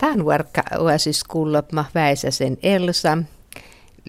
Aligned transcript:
Tämän 0.00 0.24
varkka 0.24 0.62
oasis 0.78 1.24
kuullopma 1.24 1.84
Väisäsen 1.94 2.58
Elsa, 2.62 3.18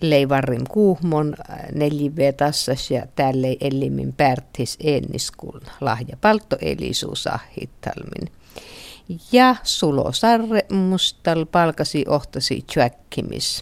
Leivarrim 0.02 0.64
Kuhmon 0.70 1.36
nelive 1.74 2.32
tassas 2.32 2.92
ja 2.92 3.06
tälle 3.16 3.58
elimin 3.62 4.14
pärtis 4.14 4.78
enniskun 4.84 5.62
lahja 5.82 6.18
palto 6.22 6.58
elisuusahittalmin. 6.62 8.32
Ja 9.32 9.56
Sulo 9.64 10.12
Sarre 10.12 10.66
mustal 10.70 11.46
palkasi 11.46 12.06
ohtasi 12.08 12.66
tjäkkimis. 12.74 13.62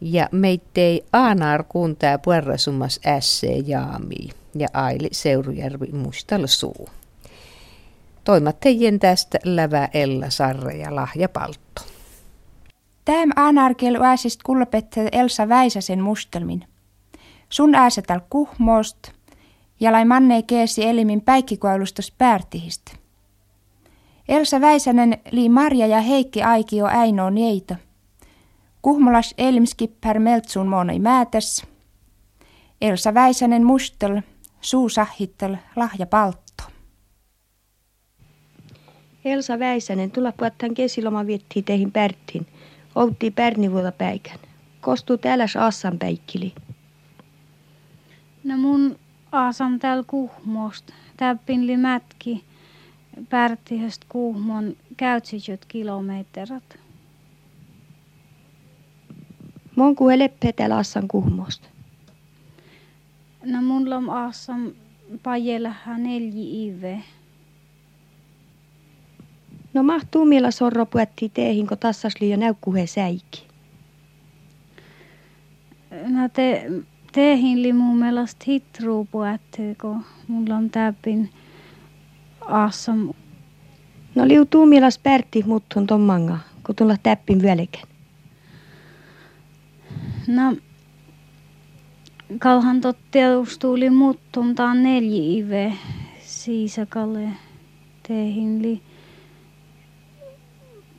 Ja 0.00 0.28
meittei 0.32 1.04
Aanar 1.12 1.64
kuntaa 1.68 2.18
puerrasummas 2.18 3.00
ässe 3.06 3.46
jaami 3.46 4.28
ja 4.54 4.68
Aili 4.72 5.08
Seurujärvi 5.12 5.92
mustal 5.92 6.46
suu. 6.46 6.88
Toimattejen 8.30 8.98
tästä 8.98 9.38
lävä 9.44 9.88
Ella 9.94 10.30
Sarre 10.30 10.76
ja 10.76 10.94
Lahja 10.94 11.28
Paltto. 11.28 11.82
Täm 13.04 13.30
anarkel 13.36 14.02
ääsist 14.02 14.42
kullopette 14.42 15.08
Elsa 15.12 15.48
Väisäsen 15.48 16.02
mustelmin. 16.02 16.64
Sun 17.48 17.74
ääsetäl 17.74 18.20
kuhmoost, 18.30 18.98
ja 19.80 19.92
lai 19.92 20.04
manne 20.04 20.42
keesi 20.42 20.86
elimin 20.86 21.20
päikkikoilustos 21.20 22.10
päärtihist. 22.18 22.82
Elsa 24.28 24.60
Väisänen 24.60 25.18
lii 25.30 25.48
Marja 25.48 25.86
ja 25.86 26.00
Heikki 26.00 26.42
Aikio 26.42 26.86
äinoon 26.86 27.34
neito. 27.34 27.74
Kuhmolas 28.82 29.34
elimskippär 29.38 30.18
meltsun 30.18 30.66
monoi 30.66 30.98
määtäs. 30.98 31.66
Elsa 32.80 33.14
Väisänen 33.14 33.64
mustel, 33.64 34.22
suu 34.60 34.88
sahittel, 34.88 35.56
lahja 35.76 36.06
paltto. 36.06 36.69
Elsa 39.24 39.58
Väisänen, 39.58 40.10
tulla 40.10 40.32
puhutaan 40.32 40.74
kesiloma 40.74 41.26
viettiin 41.26 41.64
teihin 41.64 41.92
Pärttiin. 41.92 42.46
Outti 42.94 43.30
Pärnivuoda 43.30 43.92
päikän. 43.92 44.38
Kostuu 44.80 45.18
täällä 45.18 45.46
Assan 45.58 45.98
päikkili. 45.98 46.54
No 48.44 48.56
mun 48.56 48.98
aasam 49.32 49.78
täällä 49.78 50.04
kuhmosta. 50.06 50.92
Täppinli 51.16 51.76
mätki 51.76 52.44
Pärttihöstä 53.30 54.06
kuhmon 54.08 54.76
käytsijät 54.96 55.64
kilometrat. 55.68 56.78
Monku 59.76 60.08
leppe 60.08 60.52
täällä 60.52 60.76
Assan 60.76 61.08
kuhmosta. 61.08 61.68
No 63.44 63.62
mun 63.62 63.92
on 63.92 64.10
aasam 64.10 64.72
pajelahan 65.22 66.02
neljä 66.02 66.32
ive. 66.36 67.02
No 69.74 69.82
mahtuu 69.82 70.24
millä 70.24 70.50
sorro 70.50 70.86
puetti 70.86 71.28
teihin, 71.28 71.66
kun 71.66 71.78
tassas 71.78 72.14
liian 72.20 72.40
näykkuhe 72.40 72.86
säikki. 72.86 73.46
No 75.90 76.28
te, 76.32 76.70
teihin 77.12 77.62
li 77.62 77.72
mun 77.72 77.96
mielestä 77.96 78.44
hitruu 78.46 79.08
puetti, 79.10 79.62
kun 79.80 80.04
mulla 80.28 80.56
on 80.56 80.70
täpin 80.70 81.30
assam. 82.40 83.10
No 84.14 84.28
liutuu 84.28 84.66
mielas 84.66 84.98
pärti 84.98 85.42
muttun 85.46 85.86
tommanga, 85.86 86.38
kun 86.66 86.74
tulla 86.76 86.96
täppin 87.02 87.42
vyölekän. 87.42 87.88
No, 90.26 90.56
kalhan 92.38 92.80
toteustuuli 92.80 93.90
muttun 93.90 94.54
taan 94.54 94.82
neljä 94.82 95.22
ive 95.22 95.72
siisakalle 96.20 97.28
teihin 98.08 98.62
li 98.62 98.82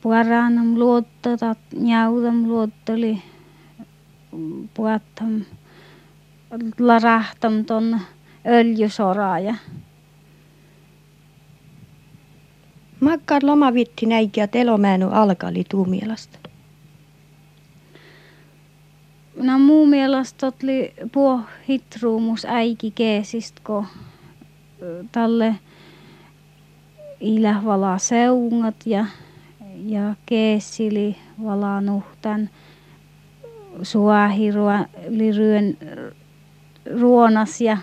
puaranam 0.02 0.78
luottatat 0.78 1.58
njautam 1.76 2.46
luottoli 2.46 3.22
puattam 4.74 5.44
larahtam 6.78 7.64
ton 7.64 8.00
öljysoraaja. 8.46 9.54
Makkar 13.00 13.42
loma 13.44 13.74
vitti 13.74 14.06
näikiä 14.06 14.46
telomäänu 14.46 15.08
alkali 15.10 15.64
tuumielasta. 15.70 16.38
No 19.36 19.58
muu 19.58 19.86
mielestä 19.86 20.46
oli 20.46 20.94
puo 21.12 21.40
hitruumus 21.68 22.44
äiki 22.44 22.90
keesist, 22.90 23.60
kun 23.60 23.86
talle 25.12 25.54
ilä 27.20 27.62
valaa 27.64 27.98
seungat 27.98 28.74
ja 28.86 29.06
ja 29.84 30.14
keessili 30.26 31.16
valanuhtan 31.44 32.50
suahiriryön 33.82 35.76
ruonas 37.00 37.60
ja, 37.60 37.78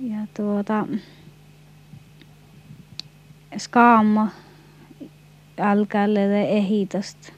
ja 0.00 0.18
tuota, 0.36 0.86
skaamma 3.58 4.28
älkälle 5.58 6.42
ehitosta 6.48 7.32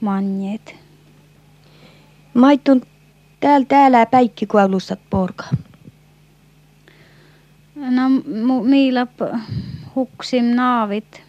manjeet. 0.00 0.76
Maittun 2.34 2.82
täällä 3.40 3.66
täällä 3.66 4.06
päikkikualustat 4.06 5.00
porka. 5.10 5.44
No, 7.74 8.08
miillä 8.64 9.06
huksim 9.94 10.44
naavit 10.44 11.22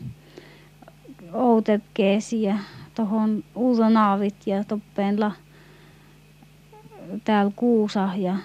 outetkeesi 1.34 2.42
ja 2.42 2.56
tuohon 2.96 3.44
uutonaavit 3.56 4.36
ja 4.46 4.64
toppeenla 4.64 5.32
täällä 7.24 7.52
kuusa 7.56 8.10
ja 8.18 8.36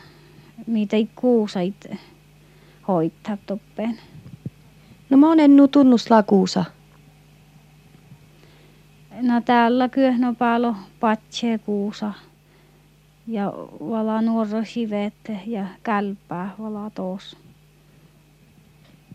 mitä 0.66 0.96
ei 0.96 1.08
kuusait 1.16 1.86
hoittaa 2.88 3.36
toppeen. 3.46 3.98
No 5.10 5.16
monen 5.16 5.56
nu 5.56 5.68
tunnusla 5.68 6.22
kuusa. 6.22 6.64
No 9.22 9.40
täällä 9.40 9.88
kyöhnopalo 9.88 10.74
patse 11.00 11.58
kuusa 11.58 12.12
ja 13.26 13.52
vala 13.80 14.22
nuoro 14.22 14.64
sivette 14.64 15.40
ja 15.46 15.66
kälpää 15.82 16.50
vala 16.58 16.90
tuossa. 16.90 17.36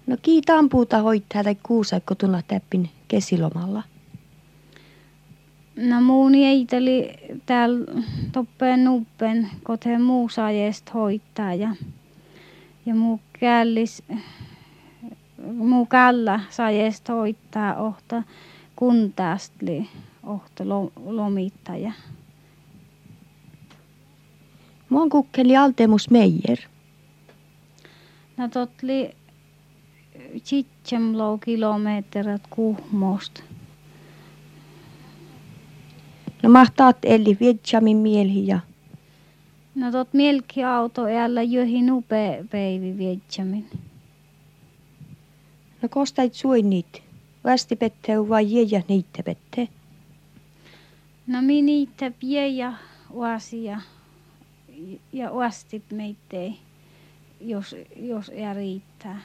No 0.08 0.18
kiitaan 0.22 0.70
puuta 0.70 0.98
hoitaa 0.98 1.44
tai 1.44 1.56
kuusa, 1.64 2.00
kun 2.00 2.18
tulla 2.18 2.42
täppin 2.48 2.90
kesilomalla. 3.10 3.84
No 5.76 6.02
muuni 6.02 6.46
eiteli 6.46 7.12
täällä 7.46 7.86
toppeen 8.32 8.84
nuppen, 8.84 9.50
kote 9.64 9.98
muu 9.98 10.30
saajest 10.30 10.94
hoitaa 10.94 11.54
ja, 11.54 11.76
ja 12.86 12.96
muu 12.96 13.20
källis, 13.40 14.04
muu 15.54 15.86
källä 15.86 16.40
saajest 16.50 17.10
hoitaa 17.10 17.76
ohta 17.76 18.24
kuntaastli 18.76 19.88
ohta 20.24 20.64
lomittaja. 21.06 21.92
Mun 24.90 25.10
kukkeli 25.10 25.58
Altemus 25.58 26.10
Meijer. 26.10 26.58
No 28.38 28.48
totli 28.48 29.16
Tsitsemlo 30.44 31.38
kilometrit 31.38 32.42
Kuhmosta. 32.50 33.44
No 36.44 36.50
mahtaat 36.50 36.98
eli 37.04 37.38
Vietjamin 37.40 37.98
mieli 37.98 38.48
ja... 38.48 38.60
No 39.76 39.92
tot 39.92 40.14
mielki 40.14 40.64
auto 40.64 41.06
äällä 41.06 41.42
johin 41.42 41.92
upea 41.92 42.44
päivi 42.52 42.98
Vietjamin. 42.98 43.70
No 45.82 45.90
kostait 45.90 46.34
suinnit. 46.34 47.04
Västi 47.44 47.76
petteu 47.76 48.30
vai 48.30 48.54
jeja 48.54 48.82
niitä 48.88 49.24
pette? 49.24 49.68
No 51.28 51.42
mi 51.42 51.62
niitä 51.62 52.12
ja 52.56 52.74
uasia 53.12 53.82
ja 55.14 55.32
uastit 55.32 55.84
meittei, 55.92 56.56
jos, 57.42 57.76
jos 57.96 58.30
ei 58.30 58.54
riittää. 58.54 59.22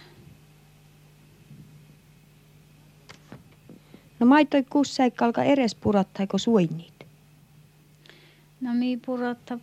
No 4.25 4.29
maittoi 4.29 4.63
kusseikkalka 4.63 5.43
eres 5.43 5.75
purattaiko 5.75 6.39
suinnit? 6.39 7.07
No 8.61 8.75
mi 8.75 8.97
puratta 8.97 9.59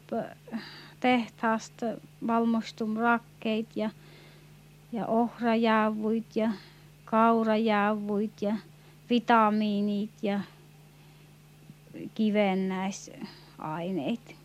tehtaasta 1.00 1.86
valmostum 2.28 2.98
rakkeit 2.98 3.68
ja, 3.76 3.90
ja 4.92 5.06
ohrajäävuit 5.06 6.36
ja 6.36 6.52
kaurajäävuit 7.06 8.42
ja 8.42 8.56
vitamiinit 9.10 10.12
ja 10.22 10.40
kivennäisaineet. 12.16 14.36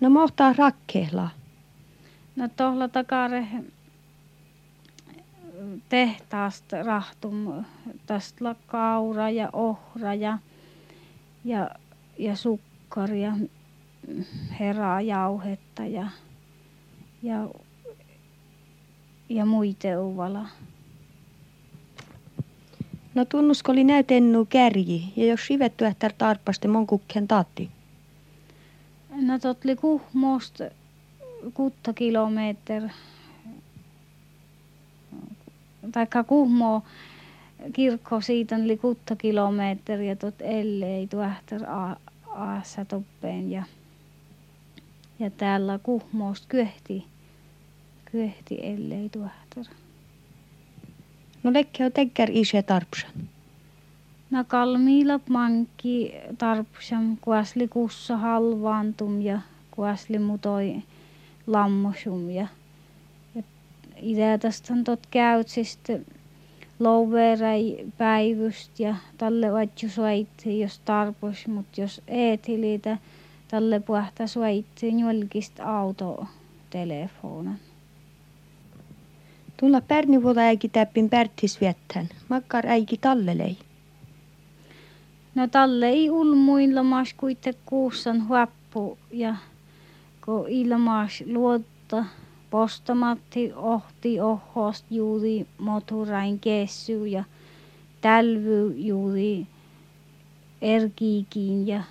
No 0.00 0.10
mohtaa 0.10 0.52
rakkeella. 0.52 1.30
No 2.36 2.48
tohla 2.56 2.88
takare 2.88 3.48
tehtaasta 5.88 6.82
rahtum 6.82 7.64
tästä 8.06 8.54
kaura 8.66 9.30
ja 9.30 9.50
ohra 9.52 10.14
ja, 10.14 10.38
ja, 11.44 11.70
ja 12.18 12.36
sukkaria, 12.36 13.32
herajauhetta 14.60 15.84
ja, 15.84 16.06
ja, 17.22 17.48
ja 19.28 19.46
muita 19.46 19.88
uvala. 20.00 20.46
No 23.14 23.24
tunnusko 23.24 23.72
oli 23.72 23.84
näytennu 23.84 24.44
kärji 24.44 25.12
ja 25.16 25.26
jos 25.26 25.46
sivetty 25.46 25.84
ähtär 25.84 26.12
tarpaste 26.18 26.68
mon 26.68 26.86
kukken 26.86 27.28
taatti? 27.28 27.70
No 29.10 29.38
totli 29.38 29.76
kuhmoost 29.76 30.60
kutta 31.54 31.92
kilometer 31.92 32.88
taikka 35.92 36.24
Kuhmo 36.24 36.82
kirkko 37.72 38.20
siitä 38.20 38.56
oli 38.56 38.76
kutta 38.76 39.16
kilometriä 39.16 40.16
tot 40.16 40.34
ellei 40.40 41.06
tuohtar 41.06 41.60
aassa 42.34 42.84
toppeen 42.84 43.50
ja, 43.50 43.64
ja 45.18 45.30
täällä 45.30 45.78
Kuhmoosta 45.82 46.46
kyhti, 46.48 47.04
kyhti 48.12 48.58
ellei 48.62 49.08
tuohtar. 49.08 49.64
No 51.42 51.52
on 51.84 51.92
tekkär 51.92 52.28
isä 52.32 52.62
tarpsan. 52.62 53.10
No 54.30 54.44
kalmiilla 54.44 55.20
mankki 55.28 56.14
tarpsan, 56.38 57.18
kuasli 57.20 57.68
kussa 57.68 58.16
halvaantum 58.16 59.20
ja 59.20 59.40
kuasli 59.70 60.18
mutoi 60.18 60.82
lammosum 61.46 62.30
ja 62.30 62.46
itse 64.02 64.38
tästä 64.40 64.74
tot 64.84 65.06
käytsistä 65.10 65.98
louverai 66.78 67.76
päivyst 67.98 68.80
ja 68.80 68.96
talle 69.18 69.52
vatju 69.52 69.88
soitti 69.88 70.60
jos 70.60 70.78
tarpos, 70.78 71.46
mutta 71.46 71.80
jos 71.80 72.02
eetilitä 72.08 72.98
talle 73.48 73.80
puhta 73.80 74.26
soitti 74.26 75.00
julkista 75.00 75.78
auto 75.78 76.26
telefonan. 76.70 77.58
Tulla 79.56 79.80
pärni 79.80 80.22
vuoda 80.22 80.40
äiki 80.40 80.68
täppin 80.68 81.10
pärttis 81.10 81.60
viettän. 81.60 82.08
Makkar 82.28 82.66
äiki 82.66 82.96
tallelei. 82.96 83.56
No 85.34 85.48
talle 85.48 85.88
ei 85.88 86.10
ulmuilla 86.10 86.82
mas 86.82 87.14
kuitte 87.14 87.54
kuussan 87.66 88.28
huappu 88.28 88.98
ja 89.10 89.36
kun 90.24 90.48
ilmas 90.48 91.22
luotta 91.26 92.04
postamatti 92.52 93.52
ohti 93.56 94.20
ohost 94.20 94.84
juuri 94.90 95.46
moturain 95.58 96.40
kessy 96.40 97.06
ja 97.06 97.24
tälvy 98.00 98.74
juuri 98.76 99.46
erkiikin 100.62 101.66
ja 101.66 101.82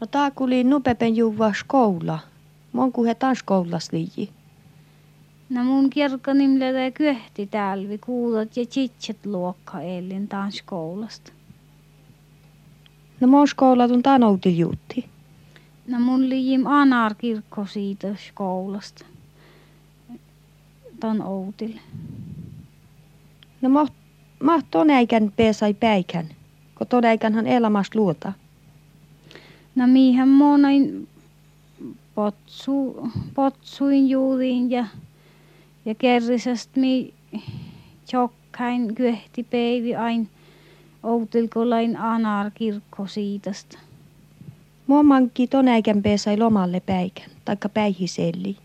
No 0.00 0.06
taa 0.06 0.30
kuli 0.30 0.64
nupepen 0.64 1.16
juvaa 1.16 1.52
skoula. 1.54 2.18
Monku 2.72 3.04
he 3.04 3.14
taas 3.14 3.42
koulas 3.42 3.92
liiji. 3.92 4.30
No 5.50 5.64
mun 5.64 5.90
kirkkonimellä 5.90 6.90
kyhti 6.90 7.46
tälvi 7.46 7.98
kuulot 7.98 8.56
ja 8.56 8.66
chitchet 8.66 9.26
luokka 9.26 9.80
ellin 9.80 10.28
taas 10.28 10.62
koulasta. 10.66 11.32
No 13.20 13.28
mon 13.28 13.48
skoulatun 13.48 14.02
taan 14.02 14.24
outil 14.24 14.56
juutti. 14.56 15.17
No 15.88 16.00
mun 16.00 16.28
liim 16.28 16.66
Anar 16.66 17.14
kirkko 17.14 17.66
siitä 17.66 18.08
koulasta. 18.34 19.04
Ton 21.00 21.22
Outille. 21.22 21.80
No 23.62 23.68
maht, 23.68 23.94
maht 24.42 24.66
tonäikän 24.70 25.32
peesai 25.36 25.74
päikän, 25.74 26.28
kun 26.78 26.86
tonäikänhän 26.86 27.46
elämästä 27.46 27.98
luota. 27.98 28.32
No 29.74 29.86
mihän 29.86 30.28
monain 30.28 31.08
potsu, 32.14 33.08
potsuin 33.34 34.08
juuriin 34.08 34.70
ja, 34.70 34.84
ja 35.84 35.94
kerrisest 35.94 36.76
mi 36.76 37.14
tjokkain 38.06 38.94
kyhti 38.94 39.42
peivi 39.42 39.96
ain 39.96 40.28
Outilkolain 41.02 41.96
Anar 41.96 42.50
kirkko 42.54 43.06
siitästä. 43.06 43.87
Mua 44.88 45.02
mankki 45.02 45.46
tonäikän 45.46 46.02
peesai 46.02 46.36
lomalle 46.36 46.80
päikän, 46.80 47.30
taikka 47.44 47.68
päihiselli. 47.68 48.56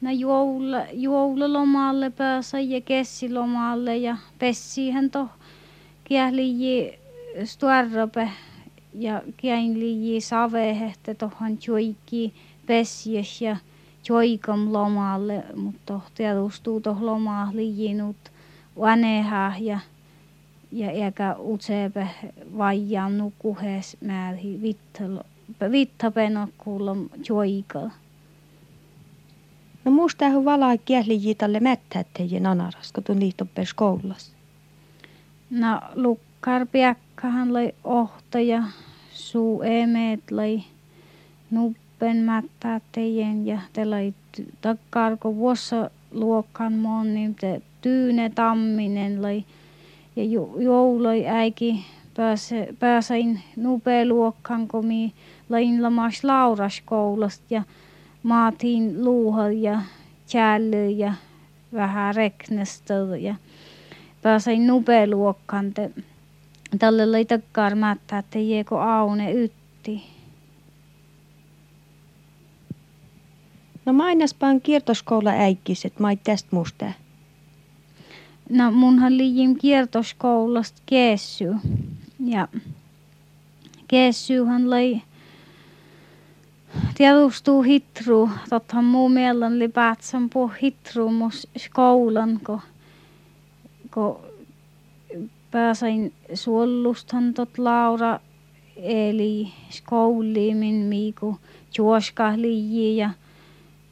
No 0.00 0.10
joula, 0.10 0.78
joululomalle 0.92 2.10
päässä 2.10 2.60
ja 2.60 2.80
kessilomalle 2.80 3.96
ja 3.96 4.16
pessihän 4.38 5.10
to 5.10 5.28
kiähliji 6.04 6.98
stuarrope 7.44 8.28
ja 8.94 9.22
kiäinliji 9.36 10.20
savehehte 10.20 11.14
tohan 11.14 11.58
joikki 11.66 12.34
pessies 12.66 13.42
ja 13.42 13.56
joikam 14.08 14.72
lomalle, 14.72 15.44
mutta 15.56 16.00
tiedustuu 16.14 16.80
toh 16.80 17.02
lomaa 17.02 17.50
liijinut 17.52 18.16
vaneha 18.80 19.52
ja 19.60 19.78
ja 20.72 20.90
eikä 20.90 21.36
utsepe 21.38 22.08
vajaan 22.58 23.18
nukuhes 23.18 23.96
määri 24.00 24.60
vittapenokkuulla 25.70 26.96
joikalla. 27.28 27.90
No 29.84 29.90
musta 29.90 30.28
hän 30.28 30.44
valaa 30.44 30.76
kiehli 30.76 31.34
talle 31.34 31.60
mättättejen 31.60 32.46
anaras, 32.46 32.92
kun 32.92 33.04
tuon 33.04 33.20
liitoppe 33.20 33.64
skoulas. 33.64 34.32
No 35.50 35.80
lukkar 35.94 36.66
piakkahan 36.66 37.52
lai 37.52 37.72
ohta 37.84 38.40
ja 38.40 38.62
suu 39.12 39.62
emeet 39.62 40.30
lai 40.30 40.62
nuppen 41.50 42.16
mättättejen 42.16 43.46
ja 43.46 43.58
te 43.72 43.84
lai 43.84 44.14
takkarko 44.60 45.36
vuossa 45.36 45.90
luokkan 46.10 46.72
mon, 46.72 47.14
niin 47.14 47.34
te 47.34 47.62
tyyne 47.80 48.30
tamminen 48.30 49.22
lai 49.22 49.44
ja 50.16 50.24
jouloi 50.58 51.26
äiki 51.26 51.84
pääse, 52.16 52.68
pääsain 52.78 53.40
luokkaan, 54.08 54.68
kun 54.68 54.86
mi 54.86 55.12
lain 55.48 55.82
lamas 55.82 56.24
Lauraskoulasta 56.24 57.44
ja 57.50 57.62
maatiin 58.22 59.04
luuhal 59.04 59.52
ja 59.52 59.82
tjälly 60.26 60.90
ja 60.90 61.14
vähän 61.72 62.14
reknestä 62.14 62.94
ja 63.20 63.34
pääsain 64.22 64.66
luokkaan. 65.06 65.74
Tälle 66.78 67.02
oli 67.02 67.24
takkar 67.24 67.74
mättä, 67.74 68.18
että 68.18 68.38
jeko 68.38 68.80
aune 68.80 69.32
ytti. 69.32 70.02
No 73.86 73.92
mainaspaan 73.92 74.60
kiertoskoula 74.60 75.30
äikkiset, 75.30 75.98
mait 75.98 76.20
tästä 76.24 76.48
musta. 76.52 76.92
No 78.52 78.70
munhan 78.70 79.16
liijin 79.16 79.58
kiertoskoulasta 79.58 80.82
Keessy. 80.86 81.44
Ja 82.24 82.48
Keessyhän 83.88 84.70
lai 84.70 85.02
tiedustuu 86.94 87.62
hitru. 87.62 88.30
Tottahan 88.50 88.84
muu 88.84 89.08
mielen 89.08 89.58
li 89.58 89.68
päätsän 89.68 90.30
puh 90.30 90.52
hitru 90.62 91.10
mus 91.10 91.46
skoulan, 91.58 92.40
ko, 92.42 92.60
ko 93.90 94.24
pääsain 95.50 96.12
suollusthan 96.34 97.34
tot 97.34 97.58
Laura 97.58 98.20
eli 98.76 99.52
skouliimin 99.70 100.74
miiku 100.74 101.38
juoska 101.78 102.32
ja, 102.96 103.10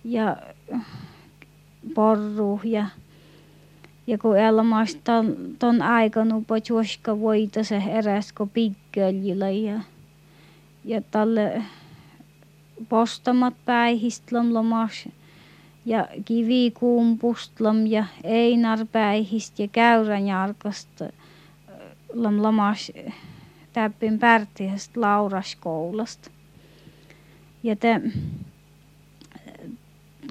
ja 0.05 0.37
porru 1.95 2.61
ja 2.65 2.87
ja 4.11 4.19
kun 4.19 4.39
elmas 4.39 4.95
ton, 5.05 5.37
ton 5.59 5.83
aikana 5.83 6.43
juoska 6.69 7.21
voita 7.21 7.65
se 7.65 7.77
eräs 7.77 8.35
pikköljillä 8.53 9.51
ja, 9.51 9.81
ja 10.85 11.01
tälle 11.11 11.63
postamat 12.89 13.55
päihistlam 13.65 14.55
lomas 14.55 15.09
ja 15.87 16.09
kivikuumpustlam 16.25 17.87
ja 17.87 18.05
Einar 18.25 18.79
päihist 18.93 19.59
ja 19.59 19.69
Käyränjarkasta 19.69 21.05
lam 22.13 22.43
lomas 22.43 22.93
täppin 23.73 24.19
pärtiästä 24.19 25.01
Lauraskoulasta. 25.01 26.31
Ja 27.63 27.77
te 27.77 28.01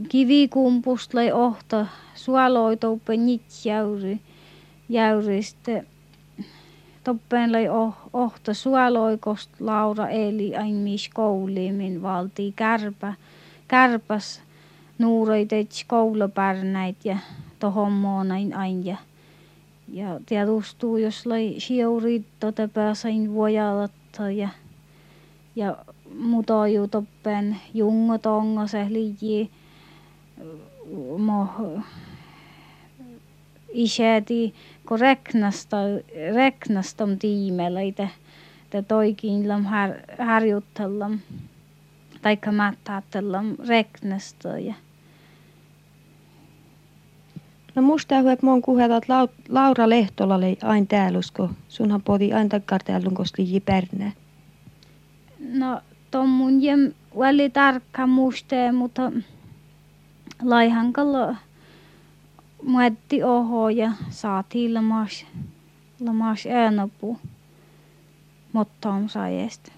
kivikumpusta 0.10 1.18
lai 1.18 1.32
ohta 1.32 1.86
suoloitouppe 2.16 3.14
jäyri 3.66 4.20
jäyriste 4.90 5.86
toppeen 7.04 7.52
lai 7.52 7.70
oh, 7.70 7.94
ohta 8.14 8.54
suoloikost 8.54 9.50
Laura 9.60 10.08
eli 10.08 10.56
ain 10.56 10.76
mis 10.76 11.10
koulimin 11.14 12.02
valti 12.02 12.54
kärpä 12.56 13.14
kärpäs 13.68 14.42
nuuroiteit 14.98 15.70
koulupärnäit 15.88 17.06
ja 17.06 17.18
tohon 17.60 17.92
moonain 17.92 18.56
ain 18.56 18.86
ja 18.86 18.98
ja 19.94 20.20
tiedustuu, 20.26 20.98
jos 20.98 21.26
lai 21.26 21.56
siurit 21.58 22.26
tota 22.40 22.68
pääsain 22.68 23.34
vuojalatta 23.34 24.32
ja 24.32 24.50
ja 25.56 25.78
mutoju 26.20 26.88
toppen 26.88 27.58
jungo 27.74 28.18
tongo 28.18 28.68
se 28.68 28.86
liiji 28.90 29.52
isäti 33.74 34.54
kun 34.88 35.00
reknasta 35.00 35.78
reknastom 36.34 37.18
tiimeleitä 37.18 38.08
te 38.70 38.82
toikin 38.82 39.50
lam 39.50 39.64
har, 39.66 39.92
harjutellam 40.20 41.20
taikka 42.22 42.52
mättäatellam 42.52 43.56
reknasta 43.68 44.60
ja 44.60 44.74
No 47.76 47.82
musta 47.82 48.20
että 48.20 48.46
mon 48.46 48.62
kuhetat 48.62 49.04
Laura 49.50 49.90
Lehtola 49.90 50.36
oli 50.36 50.58
aina 50.64 50.86
täällä, 50.86 51.20
kun 51.36 51.56
sunhan 51.68 52.02
podi 52.02 52.34
aina 52.34 52.50
takkar 52.50 52.84
täällä 52.84 53.10
kosti 53.14 53.64
pärnää. 53.66 54.12
No, 55.40 55.82
jem 56.60 56.94
väli 57.20 57.50
tarkka 57.50 58.08
muistee, 58.08 58.72
mutta 58.72 59.12
laihankalla 60.44 61.36
muetti 62.64 63.24
oho 63.24 63.70
ja 63.70 63.92
saatiin 64.10 64.74
lamas, 64.74 65.26
lamas 66.00 66.46
äänopu 66.46 67.20
mottoon 68.54 69.10
saajesta. 69.10 69.72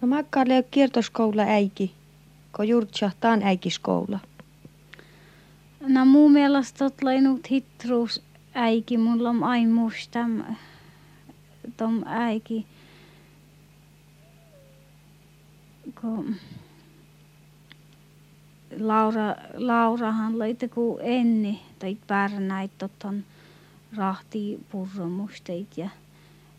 No 0.00 0.08
makkaille 0.08 0.64
kiertoskoula 0.70 1.42
äiki, 1.42 1.94
kun 2.56 2.68
juurtsahtaan 2.68 3.42
äikiskoula. 3.42 4.18
No 5.80 6.04
mun 6.04 6.32
mielestä 6.32 6.84
oot 6.84 7.02
lainut 7.02 7.50
hitruus 7.50 8.22
äiki, 8.54 8.98
mulla 8.98 9.30
on 9.30 9.44
aina 9.44 9.74
mustam 9.74 10.42
tom 11.76 12.02
äiki. 12.06 12.66
Kun 16.00 16.36
Laura, 18.78 19.36
Laurahan 19.54 20.38
laita 20.38 20.68
ku 20.68 20.98
enni 21.02 21.62
tai 21.78 21.96
pärnäit 22.06 22.70
toton 22.78 23.24
rahti 23.96 24.60
purromusteit 24.70 25.78
ja, 25.78 25.88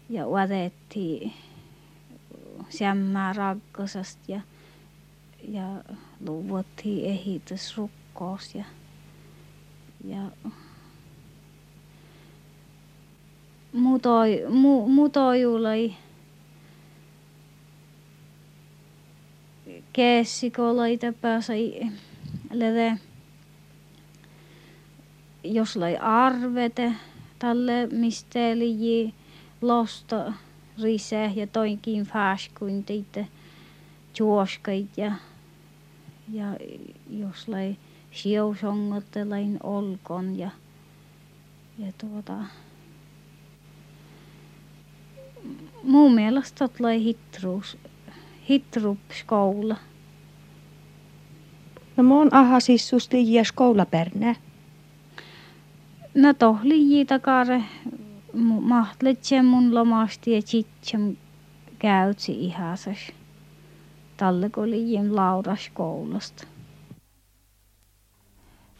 ja 0.09 0.25
otettiin 0.25 1.33
sämmää 2.69 3.33
rakkasasta 3.33 4.21
ja, 4.27 4.41
ja 5.47 5.83
luvottiin 6.27 7.05
ehitysrukkoos 7.05 8.55
ja 8.55 8.65
ja 10.03 10.21
mutoi, 13.73 14.45
mu, 14.49 14.87
mutojullai 19.71 19.83
keessikolaita 19.93 21.13
pääsai 21.21 21.87
lede 22.51 22.97
jos 25.43 25.75
lai 25.75 25.97
arvete 25.97 26.93
tälle 27.39 27.87
misteli 27.91 29.13
losta 29.61 30.33
rise 30.83 31.31
ja 31.35 31.47
toinkin 31.47 32.05
fäskuin 32.05 32.83
teitä 32.83 33.25
juoskait 34.19 34.97
ja 34.97 35.11
ja 36.31 36.57
jos 37.09 37.47
lai 37.47 37.75
siusongottelain 38.11 39.59
olkon 39.63 40.37
ja, 40.37 40.51
ja 41.77 41.91
tuota, 41.97 42.33
mun 45.83 46.13
mielestä 46.13 46.57
totlai 46.59 47.03
hitruus, 47.03 47.77
hitrupskoula. 48.51 49.75
No 51.97 52.03
mun 52.03 52.29
aha 52.31 52.59
siis 52.59 52.89
susti 52.89 53.33
ja 53.33 53.43
skoulapärnä. 53.43 54.35
No 56.15 56.33
tohli 56.33 57.05
takare 57.05 57.63
mahtletse 58.61 59.41
mun 59.41 59.75
lomasti 59.75 60.31
ja 60.31 60.41
tsitsem 60.41 61.15
käytsi 61.79 62.45
ihasas. 62.45 62.97
Talle 64.17 64.49
oli 64.57 65.09
Laura 65.09 65.55
koulusta. 65.73 66.47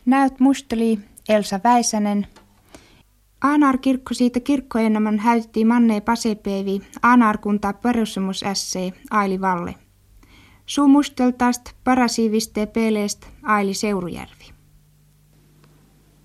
Näyt 0.06 0.40
musteli 0.40 1.00
Elsa 1.30 1.60
Väisänen. 1.64 2.28
Aanar 3.44 3.78
kirkko 3.78 4.14
siitä 4.14 4.40
kirkkoennaman 4.40 5.20
häytti 5.20 5.66
manne 5.66 6.02
pasepeevi 6.02 6.82
Aanarkunta 7.04 7.74
perussumus 7.74 8.44
ässee 8.44 8.94
Aili 9.12 9.42
Valle. 9.42 9.76
Suu 10.66 10.88
musteltaast 10.88 11.62
parasiiviste 11.84 12.66
peleest 12.66 13.28
Aili 13.44 13.74
Seurujärvi. 13.74 14.52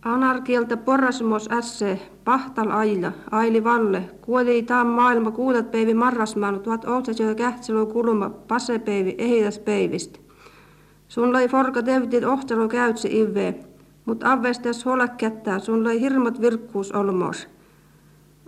Anarkieltä 0.02 0.76
porrasmos 0.76 1.48
ässe, 1.50 2.00
pahtal 2.24 2.70
aila, 2.70 3.12
aili 3.30 3.64
valle, 3.64 4.10
kuoli 4.20 4.62
taam 4.62 4.86
maailma 4.86 5.30
kuudat 5.30 5.70
tuhat 6.62 6.84
outsasjoita 6.84 7.34
kähtselu 7.34 7.86
kulma 7.86 8.30
pasepeivi 8.30 9.14
ehitäs 9.18 9.58
peivistä. 9.58 10.18
Sun 11.08 11.32
lai 11.32 11.48
forka 11.48 11.82
tevtit 11.82 12.24
ohtelu 12.24 12.68
käytsi 12.68 13.20
ive, 13.20 13.54
mut 14.06 14.24
avvestes 14.24 14.84
kättää, 15.16 15.58
sun 15.58 15.84
lai 15.84 16.00
hirmat 16.00 16.40
virkkuus 16.40 16.92
olmos. 16.92 17.48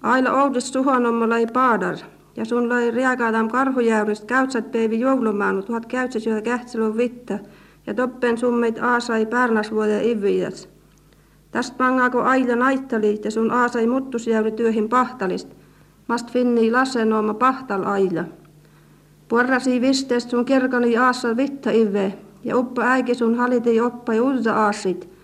Aila 0.02 0.42
oudis 0.42 0.72
suhanomma 0.72 1.28
lai 1.28 1.46
paadar, 1.46 1.96
ja 2.36 2.44
sun 2.44 2.68
lai 2.68 2.90
riakaatam 2.90 3.48
karhujäyrist 3.48 4.24
käytsät 4.24 4.70
peivi 4.70 5.00
joulumaanu 5.00 5.62
tuhat 5.62 5.86
käytsi 5.86 6.20
syötä 6.20 6.42
kähtselun 6.42 6.96
vitta, 6.96 7.38
ja 7.86 7.94
toppen 7.94 8.38
summeit 8.38 8.78
aasai 8.82 9.26
pärnasvuote 9.26 10.10
iviäs. 10.10 10.68
Täst 11.50 11.76
pangaako 11.76 12.22
aila 12.22 12.56
naittali, 12.56 13.20
ja 13.24 13.30
sun 13.30 13.50
aasai 13.50 13.86
muttusjäyri 13.86 14.52
työhin 14.52 14.88
pahtalist, 14.88 15.48
mast 16.08 16.30
finni 16.30 16.70
lasenooma 16.70 17.34
pahtal 17.34 17.84
aila. 17.84 18.24
Porrasi 19.28 19.80
visteest 19.80 20.30
sun 20.30 20.44
kerkani 20.44 20.96
aassa 20.96 21.36
vitta 21.36 21.70
ive, 21.70 22.14
ja 22.44 22.56
uppa 22.56 22.82
äiki 22.82 23.14
sun 23.14 23.34
haliti 23.34 23.80
oppa 23.80 24.14
ja 24.14 24.22
uutta 24.22 24.54
aasit. 24.54 25.17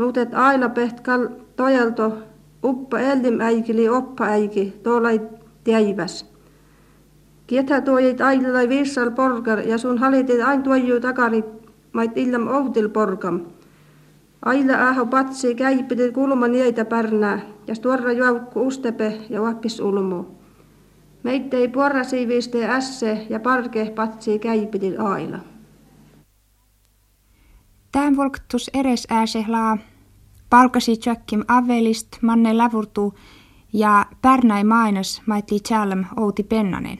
Nuutet 0.00 0.34
aila 0.34 0.68
pehtkal 0.68 1.28
tojelto 1.56 2.18
uppa 2.64 2.98
eldim 2.98 3.40
äikili 3.40 3.88
oppa 3.88 4.24
äiki, 4.24 4.80
tuollai 4.82 5.20
tiäiväs. 5.64 6.32
Kietä 7.46 7.80
tuojit 7.80 8.20
ailai 8.20 8.68
viissal 8.68 9.10
porkar 9.10 9.58
ja 9.58 9.78
sun 9.78 9.98
halitit 9.98 10.40
ain 10.40 10.62
tuojuu 10.62 11.00
takari 11.00 11.44
mait 11.92 12.18
illam 12.18 12.48
outil 12.48 12.88
porkam. 12.88 13.40
Aila 14.44 14.88
aho 14.88 15.06
patsi 15.06 15.54
käipiti 15.54 16.12
kulma 16.12 16.48
nieitä 16.48 16.84
pärnää 16.84 17.40
ja 17.66 17.74
stuorra 17.74 18.12
juokku 18.12 18.66
ustepe 18.66 19.20
ja 19.30 19.42
vappis 19.42 19.80
ulmu. 19.80 20.24
Meittei 21.22 21.68
porrasiiviste 21.68 22.68
ässe 22.68 23.26
ja 23.30 23.40
parke 23.40 23.92
patsi 23.94 24.38
käipiti 24.38 24.96
aila. 24.96 25.38
Tämän 27.92 28.16
volktus 28.16 28.70
eres 28.74 29.06
ääsehlaa 29.10 29.78
palkasi 30.50 30.96
tjökkim 30.96 31.44
avelist 31.48 32.08
manne 32.22 32.58
lävurtuu 32.58 33.14
ja 33.72 34.06
pärnäi 34.22 34.64
mainos 34.64 35.22
maitli 35.26 35.60
tjälm 35.60 36.04
outi 36.16 36.42
pennanen. 36.42 36.98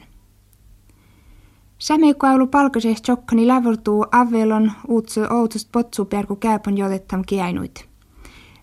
Sämeikuaulu 1.77 2.47
palkasi 2.47 2.95
tjokkani 2.95 3.47
lävurtuu 3.47 4.05
avelon 4.11 4.71
uutsu 4.87 5.21
outust 5.29 5.69
potsuperku 5.71 6.35
käypon 6.35 6.77
jotettam 6.77 7.23
kiainuit. 7.27 7.91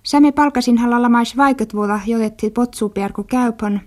Säme 0.03 0.33
palkasin 0.33 0.79
halalla 0.79 1.09
mais 1.09 1.37
vaikat 1.37 1.75
vuoda 1.75 2.01
jotetti 2.07 2.51
potsuperku 2.51 3.25
käypon, 3.25 3.81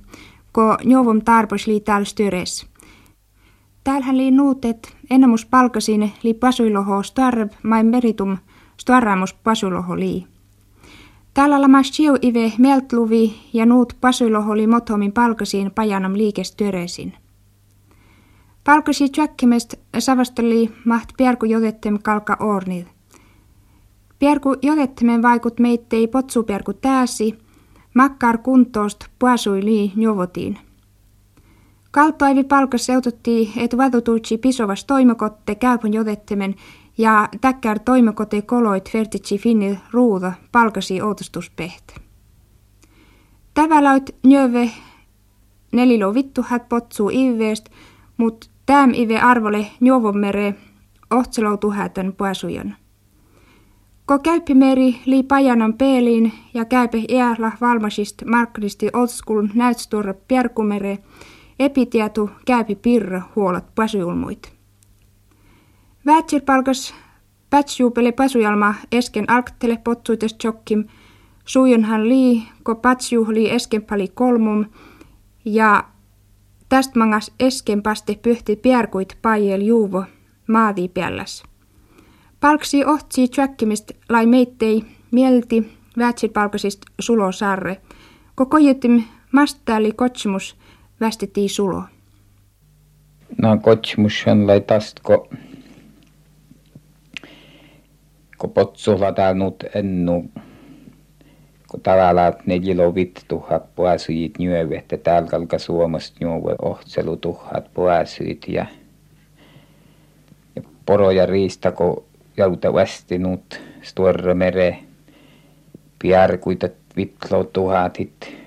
ko 0.51 0.77
njovom 0.85 1.21
tarpos 1.21 1.67
lii 1.67 1.79
täällä 1.79 2.05
styres. 2.05 2.67
Täällähän 3.83 4.17
lii 4.17 4.31
nuutet, 4.31 4.97
ennamus 5.09 5.45
palkasin 5.45 6.11
lii 6.23 6.33
pasuiloho 6.33 7.03
starb 7.03 7.51
mai 7.63 7.83
meritum 7.83 8.37
starramus 8.77 9.33
pasuiloho 9.33 9.99
lii. 9.99 10.27
Täällä 11.33 11.61
lamas 11.61 11.91
chiu 11.91 12.17
ive 12.21 12.53
meltluvi 12.57 13.33
ja 13.53 13.65
nuut 13.65 13.97
pasuiloholi 14.01 14.67
motomin 14.67 15.11
palkasiin 15.11 15.71
pajanam 15.71 16.13
liikestyöreisin. 16.13 17.13
Palkasi 18.63 19.09
tjäkkimest 19.09 19.73
savasteli 19.99 20.71
maht 20.85 21.09
pierku 21.17 21.45
jotettem 21.45 21.99
kalka 22.03 22.37
ornil. 22.39 22.85
Pierku 24.19 24.55
jotettemen 24.61 25.21
vaikut 25.21 25.59
meittei 25.59 26.07
potsuperku 26.07 26.73
tääsi, 26.73 27.37
makkar 27.93 28.37
kuntoost 28.37 29.05
puasui 29.19 29.65
lii 29.65 29.91
njovotiin. 29.95 30.57
Kaltoivi 31.91 32.43
palkas 32.43 32.85
seutottiin, 32.85 33.51
et 33.57 33.77
vadutuutsi 33.77 34.37
pisovas 34.37 34.85
toimokotte 34.85 35.55
käypon 35.55 35.93
jotettemen 35.93 36.55
ja 36.97 37.29
täkkär 37.41 37.79
toimekote 37.79 38.41
koloit 38.41 38.89
vertitsi 38.93 39.37
finni 39.37 39.79
ruuda 39.91 40.33
palkasi 40.51 41.01
outostuspehte. 41.01 41.93
Täväläyt 43.53 44.15
njöve 44.23 44.71
nelilo 45.71 46.13
vittu 46.13 46.45
hät 46.47 46.69
potsuu 46.69 47.09
iveest, 47.13 47.69
mut 48.17 48.49
täm 48.65 48.93
ive 48.93 49.19
arvole 49.19 49.67
njovomere 49.79 50.55
ohtseloutu 51.11 51.71
hätän 51.71 52.13
puasujan. 52.13 52.75
Ko 54.05 54.19
käypi 54.19 54.53
meri 54.53 55.01
lii 55.05 55.23
pajanan 55.23 55.73
peeliin 55.73 56.33
ja 56.53 56.65
käype 56.65 57.03
iällä 57.09 57.51
valmasist 57.61 58.25
markkadisti 58.25 58.89
oldschool 58.93 59.47
näytsturra 59.53 60.13
pierkumere, 60.27 60.97
epitietu 61.59 62.29
käypi 62.45 62.75
pirra 62.75 63.21
huolat 63.35 63.75
pasujulmuit. 63.75 64.60
Vätsir 66.05 66.41
palkas 66.41 66.93
pätsjuupele 67.49 68.11
pasujalma 68.11 68.75
esken 68.91 69.25
alktele 69.27 69.77
potsuites 69.83 70.35
chokkim, 70.35 70.83
sujonhan 71.45 72.09
lii, 72.09 72.43
ko 72.63 72.75
patsjuhli 72.75 73.49
esken 73.49 73.81
pali 73.81 74.07
kolmum, 74.07 74.65
ja 75.45 75.83
tästä 76.69 76.99
mangas 76.99 77.31
esken 77.39 77.83
paste 77.83 78.15
pyhti 78.21 78.55
pierkuit 78.55 79.17
pajel 79.21 79.61
juuvo 79.61 80.03
maadi 80.47 80.87
pielläs. 80.87 81.43
Palksi 82.39 82.85
ohtsi 82.85 83.27
tjökkimist 83.27 83.91
lai 84.09 84.25
meittei 84.25 84.83
mielti 85.11 85.71
vätsit 85.97 86.33
palkasist 86.33 86.81
sulo 86.99 87.31
sarre. 87.31 87.77
Koko 88.35 88.57
juttim 88.57 89.03
mastääli 89.31 89.91
kotsimus 89.91 90.57
västettiin 91.01 91.49
sulo. 91.49 91.83
No 93.41 93.57
kotsimus 93.57 94.23
on 94.27 94.47
lai 94.47 94.61
tastko 94.61 95.27
kun 98.41 98.51
potsulla 98.51 99.11
täällä 99.11 99.45
ennu 99.75 100.25
kun 101.71 101.81
tavallaan 101.81 102.33
neljälo 102.45 102.95
vittuhat 102.95 103.75
puasujit 103.75 104.39
nyövi, 104.39 104.77
että 104.77 104.97
täällä 104.97 105.29
kalka 105.29 105.59
Suomesta 105.59 106.17
nyövi 106.21 106.55
ohtselu 106.61 107.17
tuhat 107.17 107.73
puasujit 107.73 108.47
ja, 108.47 108.65
ja 110.55 110.61
poro 110.85 111.11
ja 111.11 111.25
riista, 111.25 111.71
kun 111.71 112.03
joutavasti 112.37 113.17
nuut 113.17 113.61
Storre 113.81 114.33
mere 114.33 114.77
piarkuitat 115.99 116.73
vitlo 116.97 117.43
tuhatit 117.43 118.37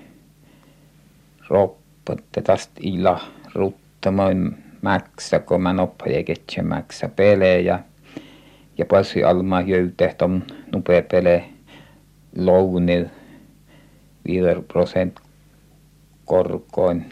roppatte 1.49 2.41
tästä 2.41 2.73
ila 2.79 3.19
ruttamoin 3.53 4.57
maksa, 4.81 5.39
kun 5.39 5.61
mä 5.61 5.73
noppaja 5.73 6.23
ketse 6.23 6.61
maksa 6.61 7.09
pele 7.09 7.61
ja 8.77 8.85
passi 8.85 9.23
alma 9.23 9.61
jöytehtom 9.61 10.41
nupea 10.71 11.01
pele 11.01 11.43
lounil 12.37 13.05
viider 14.27 14.61
prosent 14.61 15.19
korkoin 16.25 17.05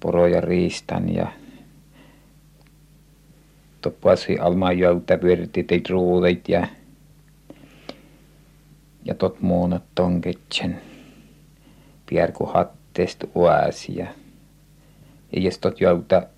poroja 0.00 0.40
riistan 0.40 1.14
ja 1.14 1.32
toppasi 3.80 4.38
alma 4.38 4.72
jöytä 4.72 5.22
virti 5.22 5.62
teit 5.62 5.88
ruudeit 5.88 6.48
ja 6.48 6.66
ja 9.04 9.14
tot 9.14 9.40
muunat 9.40 9.82
tonketsen 9.94 10.80
pierku 12.06 12.46
hattest 12.46 13.24
uäsi 13.34 13.96
ja 13.96 14.06
ja 15.32 15.50
tot 15.60 15.80
jöytä 15.80 16.28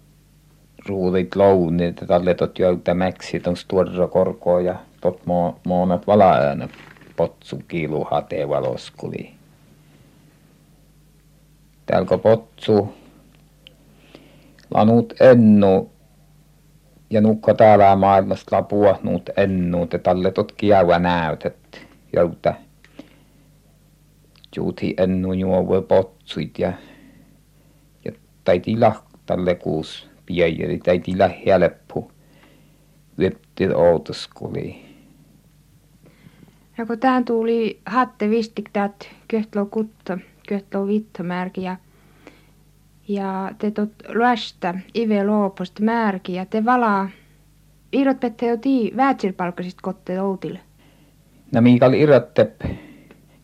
ruudeit 0.87 1.37
lounit 1.37 2.01
ja 2.01 2.07
talle 2.07 2.35
tot 2.35 2.59
jöytä 2.59 2.95
mäksi 2.95 3.41
tons 3.41 3.65
tuorra 3.65 4.09
korkoa 4.09 4.61
ja 4.61 4.75
tot 5.01 5.21
muunat 5.65 6.07
valaäänä 6.07 6.69
potsu 7.17 7.63
kiilu 7.69 8.05
hate 8.11 8.49
valoskuli. 8.49 9.31
Täälkö 11.87 12.19
potsu? 12.19 12.95
Lanut 14.75 15.13
ennu. 15.21 15.91
Ja 17.11 17.21
nukka 17.21 17.55
täällä 17.55 17.97
maailmasta 17.97 18.57
lapua 18.57 18.99
nuut 19.03 19.31
ennu, 19.37 19.87
te 19.87 19.99
talle 19.99 20.31
tot 20.31 20.53
kiävä 20.53 20.99
näytet 20.99 21.87
jouta 22.13 22.55
juuti 24.57 24.95
ennu 24.99 25.33
juovue 25.33 25.83
potsuit 25.83 26.59
ja 26.59 26.73
ja 28.05 28.13
taiti 28.45 28.81
talle 30.27 30.79
kuus 30.79 30.79
piejeri 30.79 30.79
taiti 30.79 31.13
helppu 31.47 32.13
veptil 33.19 33.77
outoskuli. 33.77 34.83
Ja 36.79 36.87
kun 36.87 36.99
tähän 36.99 37.25
tuli 37.25 37.81
hatte 37.87 38.31
vistik 38.31 38.71
täät 38.73 39.11
köhtlo 39.29 39.67
kutta, 39.67 40.19
köhtlo 40.49 40.87
vittomärki 40.87 41.63
ja, 41.63 41.77
ja 43.09 43.51
te 43.59 43.71
tot 43.71 43.93
luosta 44.15 44.75
ive 44.95 45.25
looposta 45.25 45.83
märki 45.83 46.35
ja 46.35 46.47
te 46.47 46.65
valaa 46.65 47.11
Irrot 47.93 48.21
pette 48.21 48.47
jo 48.47 48.57
tii 48.57 48.93
väätsirpalkasist 48.97 49.81
kotte 49.83 50.23
outille. 50.23 50.61
No 51.55 51.61
miikal 51.61 51.93
irrottep 51.93 52.61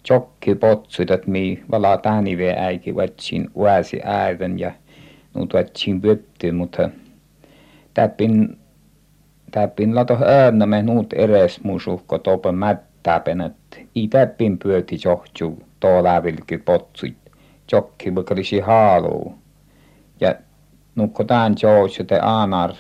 tjokki 0.03 0.55
potsuit, 0.55 1.11
että 1.11 1.31
mi 1.31 1.65
valaa 1.71 1.99
tähnive 1.99 2.55
äiki 2.59 2.95
vatsin 2.95 3.51
uäsi 3.57 4.01
äärän 4.05 4.59
ja 4.59 4.73
nuut 5.39 5.55
vatsin 5.55 6.03
vyöpty, 6.03 6.53
mutta 6.53 6.91
täppin 7.95 8.59
täppin 9.51 9.95
lato 9.95 10.19
äänämme 10.25 10.83
nuut 10.83 11.13
eres 11.13 11.65
musuhko 11.65 12.19
topen 12.19 12.55
mät 12.55 12.81
täpenät 13.03 13.57
i 13.95 14.09
täppin 14.09 14.59
pyöti 14.59 14.99
johtuu 15.05 15.63
lävilki 16.03 16.59
potsuit. 16.59 17.17
Jokki 17.73 18.11
võkalisi 18.11 18.61
haalu 18.65 19.35
ja 20.21 20.35
nukko 20.95 21.25
tään 21.25 21.55
te 22.07 22.19
aanar. 22.23 22.75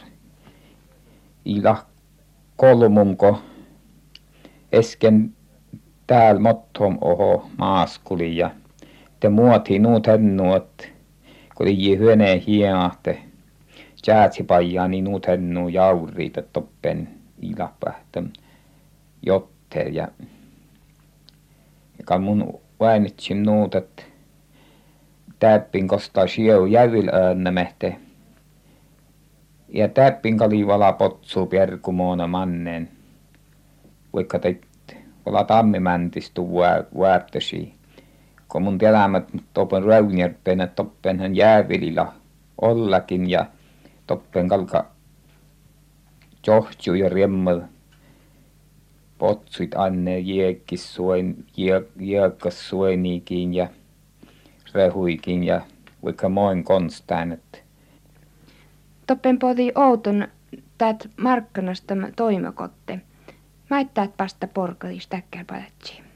Ila 1.44 1.76
kolmumko 2.56 3.38
esken 4.72 5.34
täällä 6.06 6.40
mottom 6.40 6.98
oho 7.00 7.48
maaskuli 7.56 8.36
ja 8.36 8.50
te 9.20 9.28
muoti 9.28 9.78
nuut 9.78 10.06
hennuot 10.06 10.68
kun 10.82 10.97
liji 11.60 11.98
hyöne 11.98 12.42
hienahte 12.46 13.18
jäätsipajaa 14.06 14.88
niin 14.88 15.04
nuut 15.04 15.26
hennu 15.26 15.68
jauriita 15.68 16.42
toppen 16.42 17.08
ilapähtön 17.42 18.32
jot 19.22 19.58
sitten 19.68 19.94
ja 19.94 20.08
joka 21.98 22.18
mun 22.18 22.60
vainitsin 22.80 23.42
nuutat 23.42 24.06
täppin 25.38 25.88
kostaa 25.88 26.26
sieu 26.26 26.66
jävil 26.66 27.08
öönnämehte 27.14 27.96
ja 29.68 29.88
täppin 29.88 30.38
kalivala 30.38 30.92
potsuu 30.92 31.46
pierkumoona 31.46 32.26
manneen 32.26 32.88
vaikka 34.12 34.38
teit 34.38 34.66
olla 35.26 35.44
tammimäntistu 35.44 36.50
vuärtösi 36.94 37.74
kun 38.48 38.62
mun 38.62 38.78
tiedämät 38.78 39.28
toppen 39.54 39.82
raunjärpeen 39.82 40.60
että 40.60 40.74
toppenhan 40.74 41.36
jäävilillä 41.36 42.12
ollakin 42.60 43.30
ja 43.30 43.46
toppen 44.06 44.48
kalka 44.48 44.86
johtuu 46.46 46.94
ja 46.94 47.08
riemmel 47.08 47.60
potsuit 49.18 49.74
anne 49.76 50.18
jiekkis 50.18 50.94
suoin 50.94 51.46
jiekkas 51.98 52.68
suoniikin 52.68 53.54
ja 53.54 53.68
rehuikin 54.74 55.44
ja 55.44 55.60
vaikka 56.04 56.28
moin 56.28 56.64
konstaan 56.64 57.32
että 57.32 57.58
Toppen 59.08 59.38
poti 59.38 59.72
outon 59.74 60.28
täät 60.78 61.10
markkanasta 61.16 61.94
toimekotte. 62.16 63.00
Mäittäät 63.70 64.16
pasta 64.16 64.46
porkadis 64.46 65.06
täkkär 65.08 65.44
palatsi. 65.44 66.07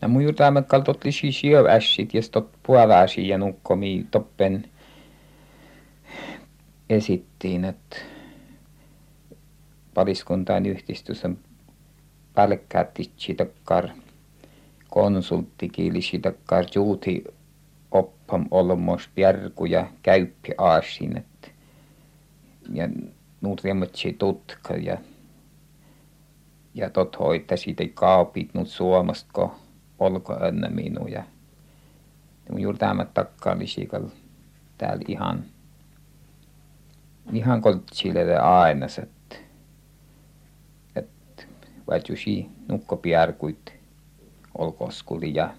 No 0.00 0.08
mun 0.08 0.22
juurtaamme 0.22 0.62
kaltotli 0.62 1.12
siis 1.12 1.44
jääväsit 1.44 2.14
ja 2.14 2.22
stot 2.22 2.50
puolasi 2.62 3.28
ja 3.28 3.38
nukkomi 3.38 4.06
toppen 4.10 4.64
esittiin, 6.90 7.64
että 7.64 7.96
pariskuntain 9.94 10.66
yhdistys 10.66 11.24
on 11.24 11.38
palkkaattitsi 12.34 13.34
takkar 13.34 13.88
konsulttikiilisi 14.88 16.18
takkar 16.18 16.64
juuti 16.74 17.24
oppam 17.90 18.46
olmos 18.50 19.10
bjärku 19.14 19.64
ja 19.64 19.86
käyppi 20.02 20.52
aasin 20.58 21.16
et 21.16 21.52
ja 22.72 22.88
nuut 23.40 23.62
tutka 24.18 24.74
ja 24.74 24.98
ja 26.74 26.90
tot 26.90 27.18
hoitasi 27.18 27.76
kaapit 27.94 28.54
nuut 28.54 28.68
Suomesta 28.68 29.48
ko 29.98 30.10
polko 30.10 30.38
önnä 30.42 30.68
minu 30.68 31.06
ja 31.06 31.24
mun 32.50 32.60
juuri 32.60 32.78
tämä 32.78 33.04
takkaalisikal 33.04 34.04
täällä 34.78 35.04
ihan 35.08 35.44
ihan 37.32 37.60
koltsille 37.60 38.38
aina 38.38 38.86
että 40.96 41.42
vajusi 41.90 42.46
nukkopiarkuit 42.68 43.72
olkoskuli 44.58 45.34
ja, 45.34 45.54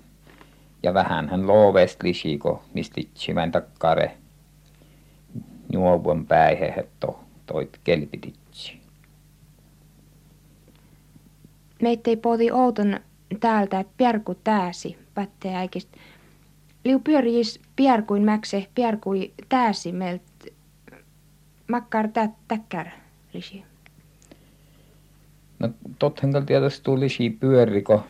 ja 0.84 0.94
vähän 0.94 1.30
hän 1.30 1.48
loovest 1.48 2.04
lisiko 2.04 2.64
mistitsivän 2.74 3.52
takkare 3.52 4.18
juovon 5.74 6.28
päihe, 6.28 6.66
että 6.66 7.08
toit 7.46 7.80
kelpititsi. 7.84 8.80
Meitä 11.82 12.10
ei 12.10 12.18
poti 12.18 12.52
outon 12.52 13.00
täältä 13.40 13.86
pierku 13.98 14.36
tääsi, 14.36 14.98
pättee 15.14 15.56
äikistä. 15.56 15.98
Liu 16.86 17.00
pyöriis 17.00 17.62
pierkuin 17.76 18.24
mäkse, 18.24 18.68
pierkui 18.76 19.34
tääsi 19.50 19.92
melt 19.92 20.22
makkar 21.68 22.08
tä, 22.08 22.30
täkkär 22.48 22.88
lisi. 23.34 23.64
No 25.60 25.70
tothan 26.00 26.46
tietysti 26.46 26.84
tuli 26.84 27.00
lisi 27.00 27.30
pyöriko 27.30 28.04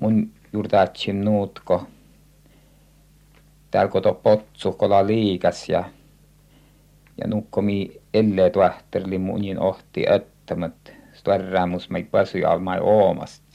mun 0.00 0.30
juurtaatsin 0.52 1.24
nuutko. 1.24 1.86
Täällä 3.70 3.92
koto 3.92 4.14
potsu 4.14 4.72
kola 4.72 5.06
liikas 5.06 5.68
ja 5.68 5.84
ja 7.18 7.28
nukkomi 7.28 7.90
ellei 8.14 8.50
tuahterli 8.50 9.18
munin 9.18 9.58
ohti 9.58 10.06
öttämät 10.08 10.92
stvarraamus 11.12 11.90
mai 11.90 12.04
pasu 12.04 12.38
almai 12.46 12.78
oomast 12.80 13.45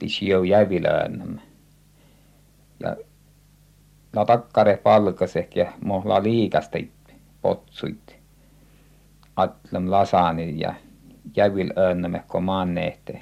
lisio 0.00 0.42
jävilönnämme 0.42 1.40
ja 2.80 2.96
la 4.12 4.24
takkare 4.24 4.76
palkasek 4.76 5.56
ja 5.56 5.72
mohla 5.80 6.22
liikasta 6.22 6.78
potsuit 7.42 8.16
atlam 9.36 9.90
lasani 9.90 10.60
ja 10.60 10.74
jävil 11.36 11.72
önnämme 11.76 12.24
ko 12.28 12.40
maannehte 12.40 13.20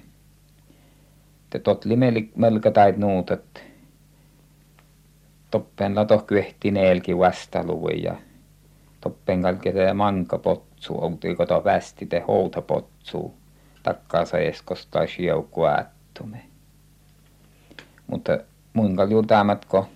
te 1.51 1.59
totli 1.59 1.97
melkä 2.37 2.71
tait 2.71 2.97
nuutat 2.97 3.65
toppen 5.51 5.95
la 5.95 6.05
toh 6.05 6.27
kyehti 6.27 6.71
neelki 6.71 7.19
vastaluvun 7.19 8.03
ja 8.03 8.15
toppen 9.01 9.43
kalkete 9.43 9.93
manka 9.93 10.39
potsu 10.39 11.05
oltiin 11.05 11.37
koto 11.37 11.65
västi 11.65 12.07
te 12.07 12.25
houta 12.29 12.63
potsu 12.63 13.35
takkaa 13.83 14.25
saeskostaa 14.25 15.07
sijoukku 15.07 15.65
äättume 15.65 16.52
mutta 18.07 18.39
muinka 18.73 19.05
juutamatko 19.05 19.89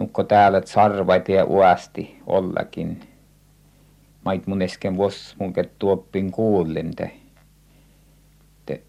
nukko 0.00 0.24
täällä 0.24 0.62
sarvait 0.64 1.28
ja 1.28 1.44
uasti 1.44 2.18
ollakin. 2.26 3.00
Mait 4.24 4.46
mun 4.46 4.62
esken 4.62 4.96
vos 4.96 5.36
mun 5.38 5.52
tuoppin 5.78 6.32
kuullin 6.32 6.96
te. 6.96 7.10
Te 8.66 8.82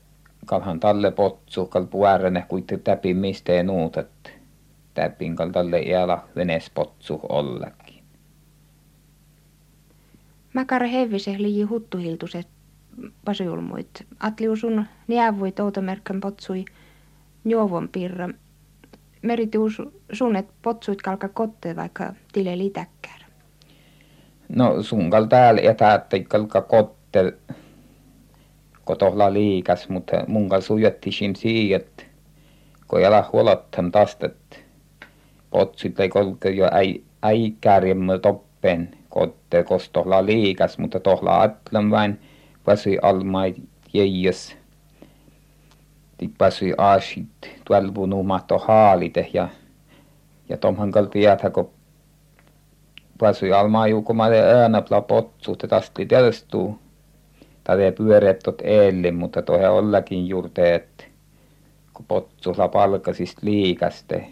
kalhan 0.45 0.79
talle 0.79 1.11
potsu, 1.11 1.65
kal 1.65 1.85
puärene 1.85 2.45
kuitte 2.47 2.77
täpin 2.77 3.17
mistä 3.17 3.63
nuutat. 3.63 4.31
Täpin 4.93 5.35
kal 5.35 5.49
talle 5.49 5.79
iäla 5.79 6.27
venes 6.35 6.69
potsu 6.69 7.19
ollakin. 7.29 8.03
Mäkara 10.53 10.87
hevise 10.87 11.35
liji 11.37 11.63
huttuhiltuset 11.63 12.47
pasujulmuit. 13.25 14.05
Atliu 14.19 14.55
sun 14.55 14.85
niävuit 15.07 15.59
outomerkkän 15.59 16.19
potsui 16.19 16.65
juovon 17.45 17.89
pirra. 17.89 18.29
Merituus 19.21 19.81
sunnet 20.13 20.47
potsuit 20.61 21.01
kalka 21.01 21.29
kotte 21.29 21.75
vaikka 21.75 22.13
tile 22.33 22.57
litäkkär? 22.57 23.21
No 24.49 24.83
sunkal 24.83 25.25
täällä 25.25 25.73
täältä 25.73 26.17
kalka 26.27 26.61
kotte 26.61 27.33
kotohla 28.83 29.33
liikas, 29.33 29.89
mutta 29.89 30.23
munkal 30.27 30.61
sujattisin 30.61 31.35
siiet, 31.35 32.07
kun 32.87 33.01
jala 33.01 33.29
huolottan 33.33 33.91
tastet 33.91 34.65
potsuit 35.49 35.99
ei 35.99 36.09
kolke 36.09 36.49
jo 36.49 36.69
äi, 36.71 37.03
äi 37.21 37.53
kärjemmä 37.61 38.17
toppen 38.17 38.97
kotte 39.09 39.63
kostohla 39.63 40.25
liikas, 40.25 40.77
mutta 40.77 40.99
tohla 40.99 41.41
atlan 41.41 41.91
vain 41.91 42.19
pasui 42.65 42.97
almai 43.01 43.55
jäijäs 43.93 44.60
tippasui 46.21 46.73
aasit 46.77 47.27
tuolvunumato 47.65 48.57
haalite 48.57 49.29
ja 49.33 49.47
ja 50.49 50.57
tomhan 50.57 50.91
kalti 50.91 51.21
jäätäko 51.21 51.73
pasui 53.19 53.53
almaa 53.53 53.87
juukumade 53.87 54.41
äänapla 54.41 55.01
potsu 55.01 55.55
te 55.55 55.67
tasti 55.67 56.05
telstuu 56.05 56.79
tade 57.63 57.91
pyöreät 57.91 58.39
tot 58.39 58.61
eelle 58.63 59.11
mutta 59.11 59.41
tohe 59.41 59.69
ollakin 59.69 60.27
juurte 60.27 60.75
että 60.75 61.03
kun 61.93 62.05
potsulla 62.05 62.67
palkasis 62.67 63.35
liikaste 63.41 64.27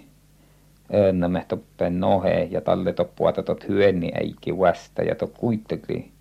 önnämme 0.94 1.46
toppen 1.48 2.00
nohe 2.00 2.48
ja 2.52 2.62
talle 2.62 2.94
toppuata 2.94 3.44
tot 3.44 3.68
hyönni 3.68 4.12
äikki 4.22 4.58
vasta 4.58 5.04
ja 5.04 5.16
to 5.16 5.28
kuitenkin 5.28 6.12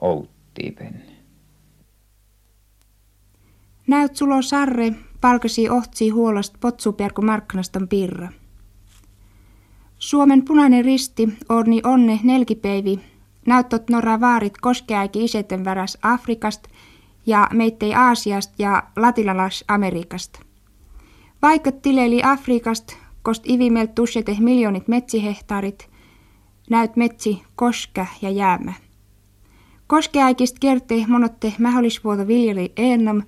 outtiipen. 0.00 1.19
Näyt 3.86 4.16
sulo 4.16 4.42
sarre 4.42 4.92
palkasi 5.20 5.68
ohtsi 5.70 6.08
huolost 6.08 6.54
potsuperku 6.60 7.22
markkinaston 7.22 7.88
pirra. 7.88 8.28
Suomen 9.98 10.44
punainen 10.44 10.84
risti 10.84 11.28
orni 11.48 11.80
onne 11.84 12.20
nelkipeivi 12.22 13.00
näyttot 13.46 13.90
norra 13.90 14.20
vaarit 14.20 14.58
koskeäiki 14.58 15.24
iseten 15.24 15.64
väräs 15.64 15.98
Afrikast 16.02 16.64
ja 17.26 17.48
meittei 17.52 17.94
Aasiast 17.94 18.54
ja 18.58 18.82
Latilalas 18.96 19.64
Amerikasta. 19.68 20.40
Vaikka 21.42 21.72
tileli 21.72 22.22
Afrikast, 22.22 22.96
kost 23.22 23.48
ivimelt 23.48 23.94
tussete 23.94 24.36
miljoonit 24.40 24.88
metsihehtaarit, 24.88 25.88
näyt 26.70 26.96
metsi 26.96 27.42
koska 27.56 28.06
ja 28.22 28.30
jäämä. 28.30 28.72
Koskeäikist 29.86 30.58
kerte 30.58 31.04
monotte 31.08 31.52
mäholisvuoto 31.58 32.26
viljeli 32.26 32.72
eennom 32.76 33.22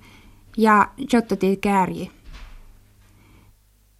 ja 0.57 0.87
jottoti 1.13 1.57
kärji. 1.57 2.11